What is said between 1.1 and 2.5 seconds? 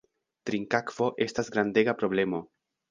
estas grandega problemo.